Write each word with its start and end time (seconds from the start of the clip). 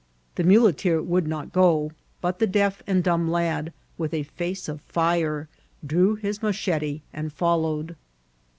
The 0.33 0.43
muleteer 0.43 0.99
would 0.99 1.27
not 1.27 1.51
go, 1.53 1.91
but 2.21 2.39
the 2.39 2.47
deaf 2.47 2.81
and 2.87 3.03
dumb 3.03 3.29
lad, 3.29 3.71
with 3.99 4.15
a 4.15 4.23
face 4.23 4.67
of 4.67 4.81
fire, 4.81 5.47
drew 5.85 6.15
his 6.15 6.41
machete 6.41 7.01
and 7.13 7.31
followed. 7.31 7.95